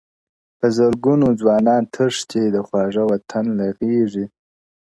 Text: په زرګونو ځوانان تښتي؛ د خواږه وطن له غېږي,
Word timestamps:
په 0.59 0.67
زرګونو 0.77 1.27
ځوانان 1.39 1.81
تښتي؛ 1.93 2.43
د 2.55 2.57
خواږه 2.67 3.03
وطن 3.11 3.45
له 3.59 3.67
غېږي, 3.77 4.25